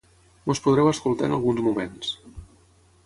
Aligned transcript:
Ens 0.53 0.61
podreu 0.67 0.89
escoltar 0.93 1.29
en 1.29 1.37
alguns 1.37 1.63
moments. 1.67 2.15